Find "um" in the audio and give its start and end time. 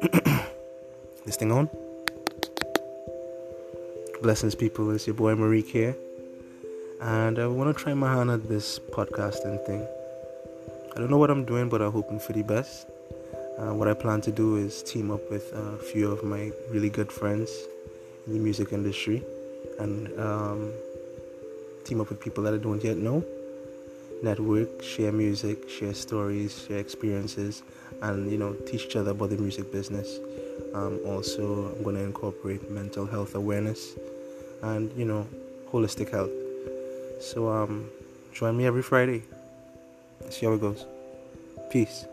20.18-20.72, 30.74-31.00, 37.48-37.90